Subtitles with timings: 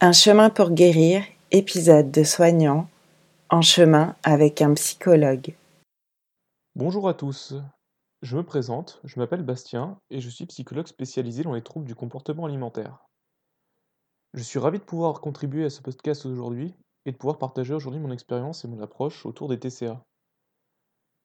[0.00, 2.88] Un chemin pour guérir, épisode de soignant,
[3.50, 5.56] en chemin avec un psychologue.
[6.76, 7.56] Bonjour à tous,
[8.22, 11.96] je me présente, je m'appelle Bastien et je suis psychologue spécialisé dans les troubles du
[11.96, 13.08] comportement alimentaire.
[14.34, 18.00] Je suis ravi de pouvoir contribuer à ce podcast aujourd'hui et de pouvoir partager aujourd'hui
[18.00, 20.00] mon expérience et mon approche autour des TCA.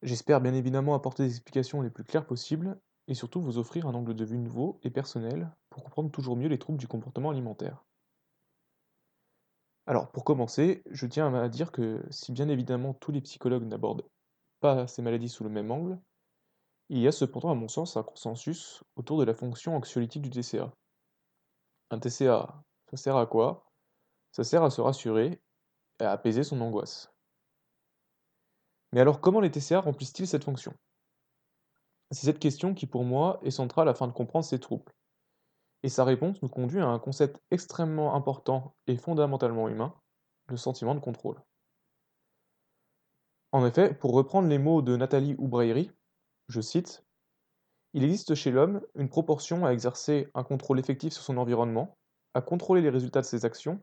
[0.01, 2.75] J'espère bien évidemment apporter des explications les plus claires possibles
[3.07, 6.49] et surtout vous offrir un angle de vue nouveau et personnel pour comprendre toujours mieux
[6.49, 7.85] les troubles du comportement alimentaire.
[9.86, 14.07] Alors pour commencer, je tiens à dire que si bien évidemment tous les psychologues n'abordent
[14.59, 15.99] pas ces maladies sous le même angle,
[16.90, 20.30] il y a cependant à mon sens un consensus autour de la fonction anxiolytique du
[20.30, 20.71] TCA.
[21.91, 23.71] Un TCA, ça sert à quoi?
[24.31, 25.41] Ça sert à se rassurer
[25.99, 27.12] à apaiser son angoisse.
[28.91, 30.73] Mais alors comment les TCA remplissent-ils cette fonction?
[32.12, 34.93] C'est cette question qui pour moi est centrale afin de comprendre ces troubles.
[35.83, 39.93] Et sa réponse nous conduit à un concept extrêmement important et fondamentalement humain,
[40.47, 41.41] le sentiment de contrôle.
[43.51, 45.91] En effet, pour reprendre les mots de Nathalie Oubrairi,
[46.48, 47.05] je cite,
[47.93, 51.97] Il existe chez l'homme une proportion à exercer un contrôle effectif sur son environnement,
[52.34, 53.79] à contrôler les résultats de ses actions,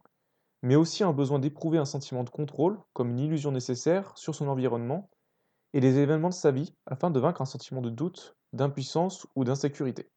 [0.62, 4.48] mais aussi un besoin d'éprouver un sentiment de contrôle comme une illusion nécessaire sur son
[4.48, 5.08] environnement
[5.72, 9.44] et les événements de sa vie afin de vaincre un sentiment de doute, d'impuissance ou
[9.44, 10.10] d'insécurité.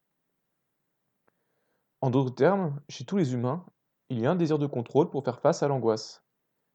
[2.04, 3.64] En d'autres termes, chez tous les humains,
[4.10, 6.22] il y a un désir de contrôle pour faire face à l'angoisse.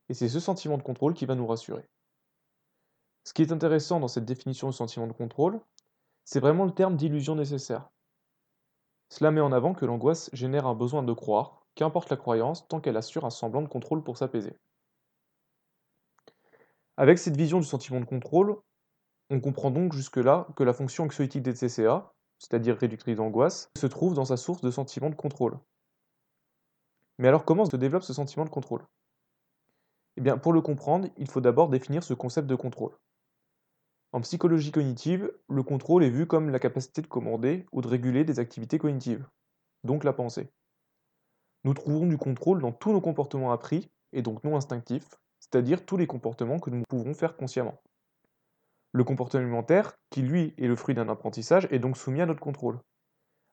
[0.09, 1.88] Et c'est ce sentiment de contrôle qui va nous rassurer.
[3.25, 5.61] Ce qui est intéressant dans cette définition de sentiment de contrôle,
[6.25, 7.91] c'est vraiment le terme d'illusion nécessaire.
[9.09, 12.80] Cela met en avant que l'angoisse génère un besoin de croire, qu'importe la croyance, tant
[12.81, 14.57] qu'elle assure un semblant de contrôle pour s'apaiser.
[16.97, 18.59] Avec cette vision du sentiment de contrôle,
[19.30, 24.15] on comprend donc jusque-là que la fonction anxiolytique des TCA, c'est-à-dire réductrice d'angoisse, se trouve
[24.15, 25.59] dans sa source de sentiment de contrôle.
[27.19, 28.85] Mais alors comment se développe ce sentiment de contrôle?
[30.17, 32.97] Eh bien, pour le comprendre, il faut d'abord définir ce concept de contrôle.
[34.11, 38.23] En psychologie cognitive, le contrôle est vu comme la capacité de commander ou de réguler
[38.23, 39.28] des activités cognitives,
[39.83, 40.49] donc la pensée.
[41.63, 45.97] Nous trouvons du contrôle dans tous nos comportements appris, et donc non instinctifs, c'est-à-dire tous
[45.97, 47.79] les comportements que nous pouvons faire consciemment.
[48.91, 52.39] Le comportement alimentaire, qui lui est le fruit d'un apprentissage, est donc soumis à notre
[52.39, 52.79] contrôle.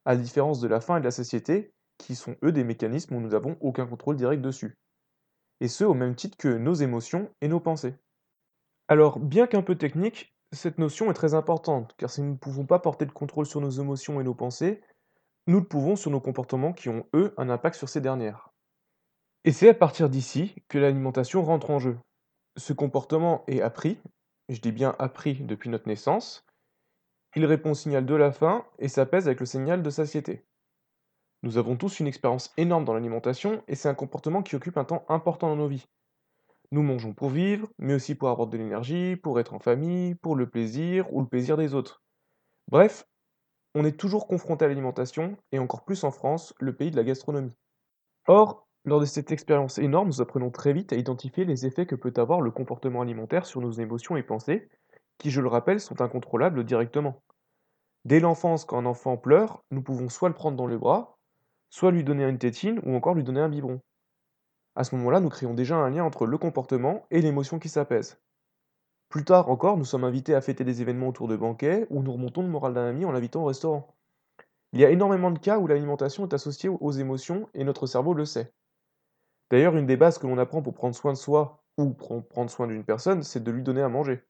[0.04, 3.16] À la différence de la faim et de la satiété, qui sont eux des mécanismes
[3.16, 4.76] où nous n'avons aucun contrôle direct dessus.
[5.60, 7.94] Et ce au même titre que nos émotions et nos pensées.
[8.88, 12.66] Alors, bien qu'un peu technique, cette notion est très importante, car si nous ne pouvons
[12.66, 14.80] pas porter de contrôle sur nos émotions et nos pensées,
[15.46, 18.50] nous le pouvons sur nos comportements qui ont, eux, un impact sur ces dernières.
[19.44, 21.98] Et c'est à partir d'ici que l'alimentation rentre en jeu.
[22.56, 23.98] Ce comportement est appris,
[24.48, 26.46] je dis bien appris depuis notre naissance,
[27.34, 30.46] il répond au signal de la faim et s'apaise avec le signal de satiété.
[31.42, 34.84] Nous avons tous une expérience énorme dans l'alimentation et c'est un comportement qui occupe un
[34.84, 35.86] temps important dans nos vies.
[36.72, 40.34] Nous mangeons pour vivre, mais aussi pour avoir de l'énergie, pour être en famille, pour
[40.34, 42.02] le plaisir ou le plaisir des autres.
[42.68, 43.06] Bref,
[43.74, 47.04] on est toujours confronté à l'alimentation, et encore plus en France, le pays de la
[47.04, 47.54] gastronomie.
[48.26, 51.97] Or, lors de cette expérience énorme, nous apprenons très vite à identifier les effets que
[51.97, 54.69] peut avoir le comportement alimentaire sur nos émotions et pensées,
[55.19, 57.20] qui, je le rappelle, sont incontrôlables directement.
[58.04, 61.19] Dès l'enfance, quand un enfant pleure, nous pouvons soit le prendre dans les bras,
[61.69, 63.80] soit lui donner une tétine ou encore lui donner un biberon.
[64.76, 68.20] À ce moment-là, nous créons déjà un lien entre le comportement et l'émotion qui s'apaise.
[69.08, 72.12] Plus tard encore, nous sommes invités à fêter des événements autour de banquets ou nous
[72.12, 73.96] remontons le moral d'un ami en l'invitant au restaurant.
[74.72, 78.14] Il y a énormément de cas où l'alimentation est associée aux émotions et notre cerveau
[78.14, 78.52] le sait.
[79.50, 82.50] D'ailleurs, une des bases que l'on apprend pour prendre soin de soi ou pour prendre
[82.50, 84.22] soin d'une personne, c'est de lui donner à manger.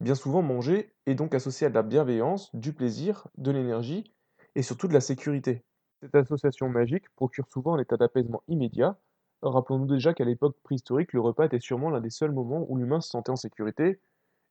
[0.00, 4.12] Bien souvent, manger est donc associé à de la bienveillance, du plaisir, de l'énergie
[4.54, 5.64] et surtout de la sécurité.
[6.02, 8.98] Cette association magique procure souvent un état d'apaisement immédiat.
[9.42, 13.00] Rappelons-nous déjà qu'à l'époque préhistorique, le repas était sûrement l'un des seuls moments où l'humain
[13.00, 14.00] se sentait en sécurité,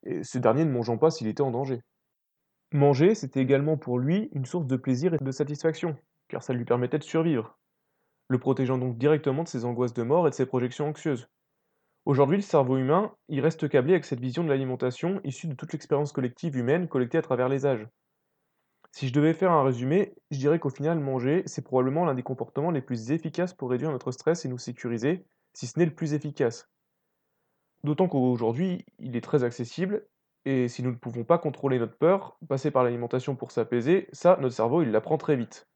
[0.03, 1.83] et ce dernier ne mangeant pas s'il était en danger.
[2.71, 5.97] Manger, c'était également pour lui une source de plaisir et de satisfaction,
[6.29, 7.57] car ça lui permettait de survivre
[8.29, 11.27] le protégeant donc directement de ses angoisses de mort et de ses projections anxieuses.
[12.05, 15.73] Aujourd'hui, le cerveau humain, il reste câblé avec cette vision de l'alimentation issue de toute
[15.73, 17.87] l'expérience collective humaine collectée à travers les âges.
[18.91, 22.23] Si je devais faire un résumé, je dirais qu'au final, manger, c'est probablement l'un des
[22.23, 25.93] comportements les plus efficaces pour réduire notre stress et nous sécuriser, si ce n'est le
[25.93, 26.69] plus efficace.
[27.83, 30.07] D'autant qu'aujourd'hui, il est très accessible,
[30.45, 34.37] et si nous ne pouvons pas contrôler notre peur, passer par l'alimentation pour s'apaiser, ça,
[34.41, 35.67] notre cerveau, il l'apprend très vite.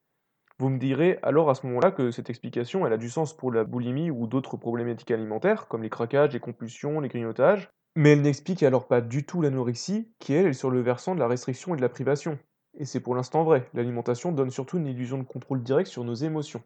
[0.61, 3.51] Vous me direz alors à ce moment-là que cette explication, elle a du sens pour
[3.51, 8.21] la boulimie ou d'autres problématiques alimentaires, comme les craquages, les compulsions, les grignotages, mais elle
[8.21, 11.73] n'explique alors pas du tout l'anorexie, qui elle est sur le versant de la restriction
[11.73, 12.37] et de la privation.
[12.77, 16.13] Et c'est pour l'instant vrai, l'alimentation donne surtout une illusion de contrôle direct sur nos
[16.13, 16.61] émotions.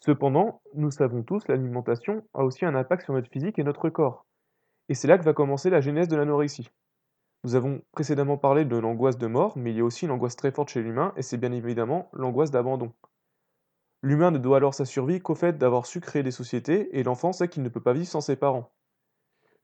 [0.00, 4.26] Cependant, nous savons tous, l'alimentation a aussi un impact sur notre physique et notre corps.
[4.90, 6.68] Et c'est là que va commencer la genèse de l'anorexie.
[7.44, 10.34] Nous avons précédemment parlé de l'angoisse de mort, mais il y a aussi une angoisse
[10.34, 12.90] très forte chez l'humain, et c'est bien évidemment l'angoisse d'abandon.
[14.02, 17.32] L'humain ne doit alors sa survie qu'au fait d'avoir su créer des sociétés, et l'enfant
[17.32, 18.72] sait qu'il ne peut pas vivre sans ses parents.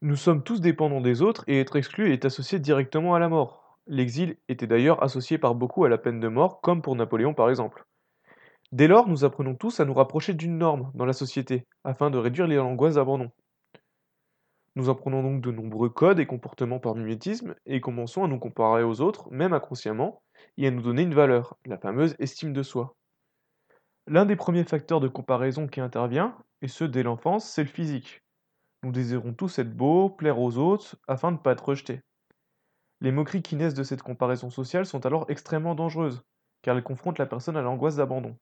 [0.02, 3.78] Nous sommes tous dépendants des autres, et être exclu est associé directement à la mort.
[3.86, 7.48] L'exil était d'ailleurs associé par beaucoup à la peine de mort, comme pour Napoléon par
[7.48, 7.86] exemple.
[8.72, 12.18] Dès lors, nous apprenons tous à nous rapprocher d'une norme dans la société, afin de
[12.18, 13.30] réduire les angoisses d'abandon.
[14.76, 18.84] Nous apprenons donc de nombreux codes et comportements par mimétisme, et commençons à nous comparer
[18.84, 20.22] aux autres, même inconsciemment,
[20.56, 22.94] et à nous donner une valeur, la fameuse estime de soi.
[24.06, 28.22] L'un des premiers facteurs de comparaison qui intervient, et ce dès l'enfance, c'est le physique.
[28.82, 32.00] Nous désirons tous être beaux, plaire aux autres, afin de ne pas être rejetés.
[33.00, 36.22] Les moqueries qui naissent de cette comparaison sociale sont alors extrêmement dangereuses,
[36.62, 38.36] car elles confrontent la personne à l'angoisse d'abandon.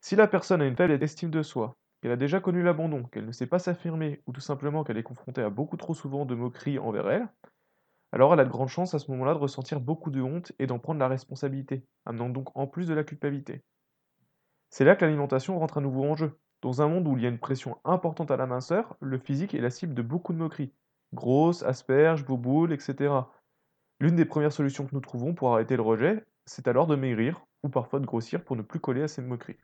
[0.00, 3.26] Si la personne a une faible estime de soi, qu'elle a déjà connu l'abandon, qu'elle
[3.26, 6.34] ne sait pas s'affirmer, ou tout simplement qu'elle est confrontée à beaucoup trop souvent de
[6.34, 7.28] moqueries envers elle,
[8.12, 10.66] alors elle a de grandes chances à ce moment-là de ressentir beaucoup de honte et
[10.66, 13.62] d'en prendre la responsabilité, amenant donc en plus de la culpabilité.
[14.70, 16.38] C'est là que l'alimentation rentre à nouveau en jeu.
[16.62, 19.54] Dans un monde où il y a une pression importante à la minceur, le physique
[19.54, 20.72] est la cible de beaucoup de moqueries.
[21.14, 23.32] Grosses, asperges, bouboules, etc.
[24.00, 27.44] L'une des premières solutions que nous trouvons pour arrêter le rejet, c'est alors de maigrir,
[27.62, 29.58] ou parfois de grossir pour ne plus coller à ces moqueries.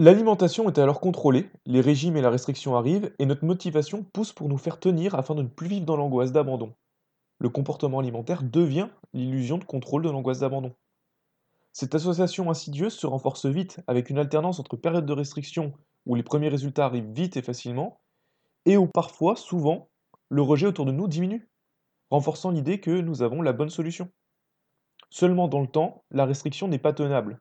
[0.00, 4.48] L'alimentation est alors contrôlée, les régimes et la restriction arrivent, et notre motivation pousse pour
[4.48, 6.72] nous faire tenir afin de ne plus vivre dans l'angoisse d'abandon.
[7.40, 10.72] Le comportement alimentaire devient l'illusion de contrôle de l'angoisse d'abandon.
[11.72, 15.72] Cette association insidieuse se renforce vite avec une alternance entre périodes de restriction
[16.06, 18.00] où les premiers résultats arrivent vite et facilement,
[18.66, 19.88] et où parfois, souvent,
[20.28, 21.50] le rejet autour de nous diminue,
[22.10, 24.08] renforçant l'idée que nous avons la bonne solution.
[25.10, 27.40] Seulement dans le temps, la restriction n'est pas tenable,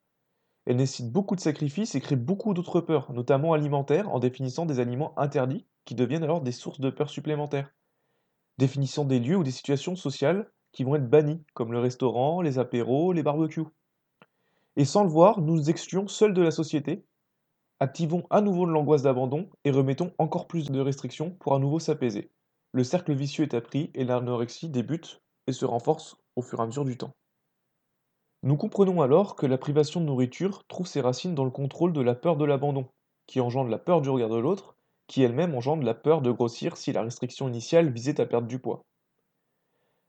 [0.67, 4.81] elle nécessite beaucoup de sacrifices et crée beaucoup d'autres peurs, notamment alimentaires, en définissant des
[4.81, 7.73] aliments interdits, qui deviennent alors des sources de peurs supplémentaires.
[8.57, 12.59] Définissant des lieux ou des situations sociales qui vont être bannis, comme le restaurant, les
[12.59, 13.63] apéros, les barbecues.
[14.75, 17.05] Et sans le voir, nous nous excluons seuls de la société,
[17.79, 22.29] activons à nouveau l'angoisse d'abandon et remettons encore plus de restrictions pour à nouveau s'apaiser.
[22.73, 26.65] Le cercle vicieux est appris et l'anorexie débute et se renforce au fur et à
[26.65, 27.15] mesure du temps.
[28.47, 31.99] Nous comprenons alors que la privation de nourriture trouve ses racines dans le contrôle de
[31.99, 32.87] la peur de l'abandon,
[33.25, 34.77] qui engendre la peur du regard de l'autre,
[35.07, 38.57] qui elle-même engendre la peur de grossir si la restriction initiale visait à perdre du
[38.57, 38.85] poids.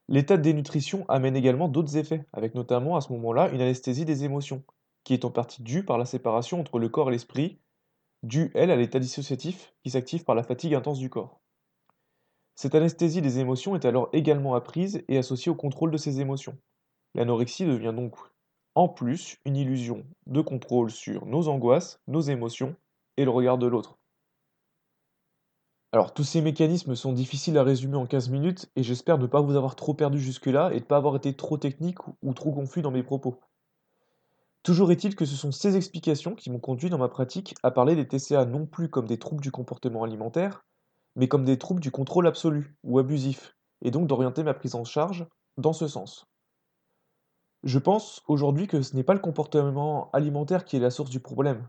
[0.07, 4.23] L'état de dénutrition amène également d'autres effets, avec notamment à ce moment-là une anesthésie des
[4.23, 4.63] émotions,
[5.03, 7.59] qui est en partie due par la séparation entre le corps et l'esprit,
[8.23, 11.41] due, elle, à l'état dissociatif qui s'active par la fatigue intense du corps.
[12.55, 16.57] Cette anesthésie des émotions est alors également apprise et associée au contrôle de ces émotions,
[17.19, 18.15] L'anorexie devient donc
[18.77, 22.77] en plus une illusion de contrôle sur nos angoisses, nos émotions
[23.17, 23.99] et le regard de l'autre.
[25.91, 29.41] Alors tous ces mécanismes sont difficiles à résumer en 15 minutes et j'espère ne pas
[29.41, 32.83] vous avoir trop perdu jusque-là et ne pas avoir été trop technique ou trop confus
[32.83, 33.41] dans mes propos.
[34.63, 37.97] Toujours est-il que ce sont ces explications qui m'ont conduit dans ma pratique à parler
[37.97, 40.65] des TCA non plus comme des troubles du comportement alimentaire,
[41.17, 44.85] mais comme des troubles du contrôle absolu ou abusif, et donc d'orienter ma prise en
[44.85, 45.27] charge
[45.57, 46.25] dans ce sens.
[47.65, 51.21] Je pense aujourd'hui que ce n'est pas le comportement alimentaire qui est la source du
[51.21, 51.69] problème,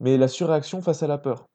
[0.00, 1.46] mais la surréaction face à la peur.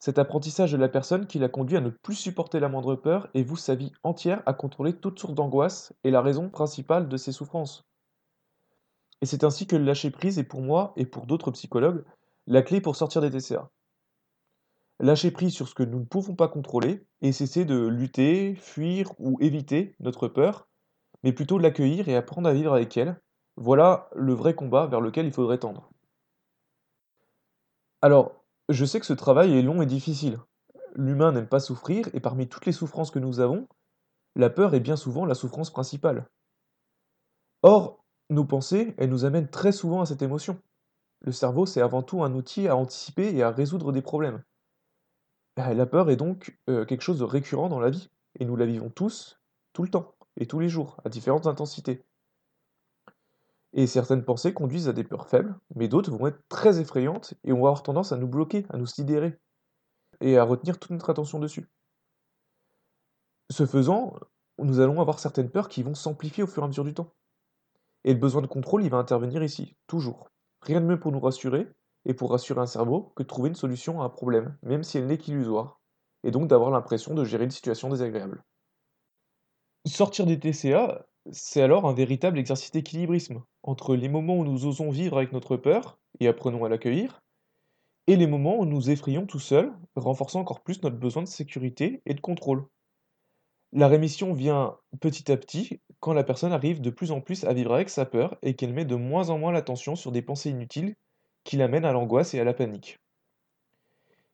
[0.00, 3.28] Cet apprentissage de la personne qui l'a conduit à ne plus supporter la moindre peur
[3.34, 7.16] et vous sa vie entière à contrôler toute source d'angoisse et la raison principale de
[7.16, 7.84] ses souffrances.
[9.20, 12.04] Et c'est ainsi que lâcher prise est pour moi et pour d'autres psychologues
[12.46, 13.70] la clé pour sortir des TCA.
[14.98, 19.12] Lâcher prise sur ce que nous ne pouvons pas contrôler et cesser de lutter, fuir
[19.18, 20.69] ou éviter notre peur
[21.22, 23.20] mais plutôt l'accueillir et apprendre à vivre avec elle.
[23.56, 25.90] Voilà le vrai combat vers lequel il faudrait tendre.
[28.02, 30.38] Alors, je sais que ce travail est long et difficile.
[30.94, 33.68] L'humain n'aime pas souffrir, et parmi toutes les souffrances que nous avons,
[34.36, 36.28] la peur est bien souvent la souffrance principale.
[37.62, 40.58] Or, nos pensées, elles nous amènent très souvent à cette émotion.
[41.20, 44.42] Le cerveau, c'est avant tout un outil à anticiper et à résoudre des problèmes.
[45.56, 48.08] La peur est donc euh, quelque chose de récurrent dans la vie,
[48.38, 49.42] et nous la vivons tous,
[49.74, 52.04] tout le temps et tous les jours, à différentes intensités.
[53.72, 57.52] Et certaines pensées conduisent à des peurs faibles, mais d'autres vont être très effrayantes et
[57.52, 59.38] vont avoir tendance à nous bloquer, à nous sidérer,
[60.20, 61.68] et à retenir toute notre attention dessus.
[63.50, 64.14] Ce faisant,
[64.58, 67.14] nous allons avoir certaines peurs qui vont s'amplifier au fur et à mesure du temps.
[68.04, 70.30] Et le besoin de contrôle, il va intervenir ici, toujours.
[70.62, 71.68] Rien de mieux pour nous rassurer,
[72.06, 74.98] et pour rassurer un cerveau, que de trouver une solution à un problème, même si
[74.98, 75.80] elle n'est qu'illusoire,
[76.24, 78.42] et donc d'avoir l'impression de gérer une situation désagréable.
[79.86, 84.90] Sortir des TCA, c'est alors un véritable exercice d'équilibrisme entre les moments où nous osons
[84.90, 87.22] vivre avec notre peur et apprenons à l'accueillir,
[88.06, 92.02] et les moments où nous effrayons tout seuls, renforçant encore plus notre besoin de sécurité
[92.04, 92.66] et de contrôle.
[93.72, 97.54] La rémission vient petit à petit quand la personne arrive de plus en plus à
[97.54, 100.50] vivre avec sa peur et qu'elle met de moins en moins l'attention sur des pensées
[100.50, 100.94] inutiles
[101.44, 102.98] qui l'amènent à l'angoisse et à la panique.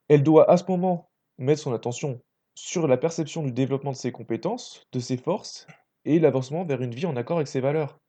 [0.08, 2.20] Elle doit à ce moment mettre son attention
[2.56, 5.66] sur la perception du développement de ses compétences, de ses forces
[6.06, 8.00] et l'avancement vers une vie en accord avec ses valeurs.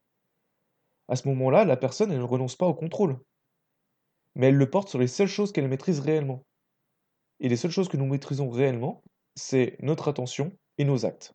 [1.09, 3.19] À ce moment-là, la personne ne renonce pas au contrôle,
[4.35, 6.45] mais elle le porte sur les seules choses qu'elle maîtrise réellement.
[7.41, 9.03] Et les seules choses que nous maîtrisons réellement,
[9.35, 11.33] c'est notre attention et nos actes.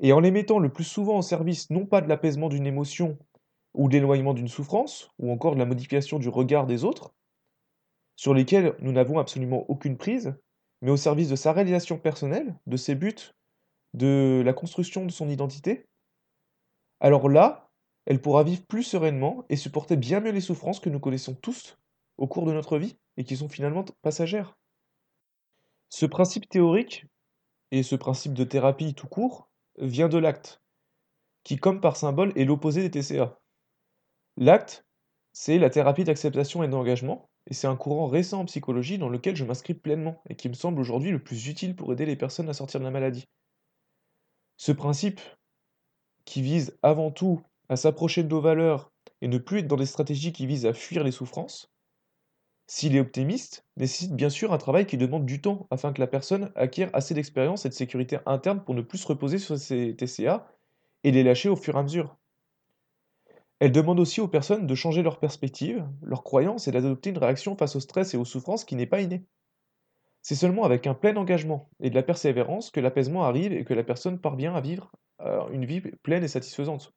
[0.00, 3.18] Et en les mettant le plus souvent au service non pas de l'apaisement d'une émotion
[3.72, 7.14] ou de l'éloignement d'une souffrance, ou encore de la modification du regard des autres,
[8.16, 10.34] sur lesquels nous n'avons absolument aucune prise,
[10.82, 13.32] mais au service de sa réalisation personnelle, de ses buts,
[13.94, 15.86] de la construction de son identité,
[17.00, 17.70] alors là,
[18.04, 21.78] elle pourra vivre plus sereinement et supporter bien mieux les souffrances que nous connaissons tous
[22.18, 24.56] au cours de notre vie et qui sont finalement passagères.
[25.88, 27.06] Ce principe théorique
[27.70, 29.48] et ce principe de thérapie tout court
[29.78, 30.60] vient de l'acte,
[31.44, 33.38] qui comme par symbole est l'opposé des TCA.
[34.36, 34.84] L'acte,
[35.32, 39.36] c'est la thérapie d'acceptation et d'engagement, et c'est un courant récent en psychologie dans lequel
[39.36, 42.48] je m'inscris pleinement et qui me semble aujourd'hui le plus utile pour aider les personnes
[42.48, 43.26] à sortir de la maladie.
[44.56, 45.20] Ce principe,
[46.24, 49.86] qui vise avant tout à s'approcher de nos valeurs et ne plus être dans des
[49.86, 51.72] stratégies qui visent à fuir les souffrances,
[52.66, 56.06] s'il est optimiste, nécessite bien sûr un travail qui demande du temps afin que la
[56.08, 59.94] personne acquiert assez d'expérience et de sécurité interne pour ne plus se reposer sur ses
[59.96, 60.48] TCA
[61.04, 62.16] et les lâcher au fur et à mesure.
[63.62, 67.56] Elle demande aussi aux personnes de changer leur perspective, leurs croyances et d'adopter une réaction
[67.56, 69.24] face au stress et aux souffrances qui n'est pas innée.
[70.20, 73.72] C'est seulement avec un plein engagement et de la persévérance que l'apaisement arrive et que
[73.72, 74.90] la personne parvient à vivre
[75.20, 76.92] euh, une vie pleine et satisfaisante.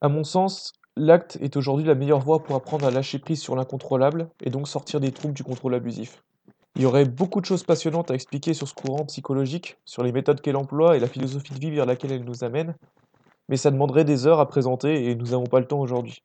[0.00, 3.54] À mon sens, L'acte est aujourd'hui la meilleure voie pour apprendre à lâcher prise sur
[3.54, 6.24] l'incontrôlable et donc sortir des troubles du contrôle abusif.
[6.74, 10.10] Il y aurait beaucoup de choses passionnantes à expliquer sur ce courant psychologique, sur les
[10.10, 12.74] méthodes qu'elle emploie et la philosophie de vie vers laquelle elle nous amène,
[13.50, 16.22] mais ça demanderait des heures à présenter et nous n'avons pas le temps aujourd'hui.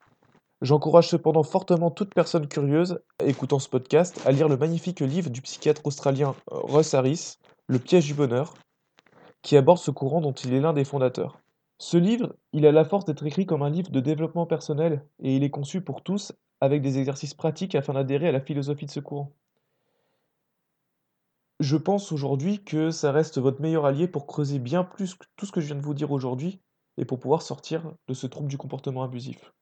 [0.62, 5.42] J'encourage cependant fortement toute personne curieuse, écoutant ce podcast, à lire le magnifique livre du
[5.42, 8.54] psychiatre australien Russ Harris, Le piège du bonheur,
[9.42, 11.40] qui aborde ce courant dont il est l'un des fondateurs.
[11.78, 15.34] Ce livre, il a la force d'être écrit comme un livre de développement personnel et
[15.34, 18.90] il est conçu pour tous avec des exercices pratiques afin d'adhérer à la philosophie de
[18.92, 19.32] ce courant.
[21.58, 25.44] Je pense aujourd'hui que ça reste votre meilleur allié pour creuser bien plus que tout
[25.44, 26.60] ce que je viens de vous dire aujourd'hui
[26.96, 29.52] et pour pouvoir sortir de ce trouble du comportement abusif.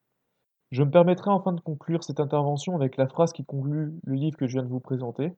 [0.70, 4.36] Je me permettrai enfin de conclure cette intervention avec la phrase qui conclut le livre
[4.36, 5.32] que je viens de vous présenter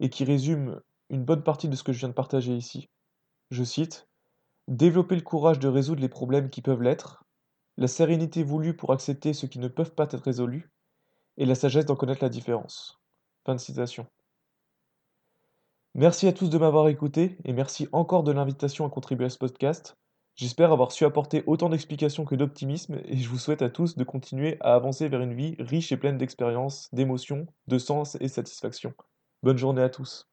[0.00, 2.88] et qui résume une bonne partie de ce que je viens de partager ici.
[3.50, 4.08] Je cite
[4.68, 7.24] Développer le courage de résoudre les problèmes qui peuvent l'être,
[7.76, 10.70] la sérénité voulue pour accepter ceux qui ne peuvent pas être résolus,
[11.36, 13.00] et la sagesse d'en connaître la différence.
[13.44, 14.06] Fin de citation.
[15.94, 19.38] Merci à tous de m'avoir écouté et merci encore de l'invitation à contribuer à ce
[19.38, 19.96] podcast.
[20.36, 24.04] J'espère avoir su apporter autant d'explications que d'optimisme et je vous souhaite à tous de
[24.04, 28.94] continuer à avancer vers une vie riche et pleine d'expériences, d'émotions, de sens et satisfaction.
[29.42, 30.28] Bonne journée à tous.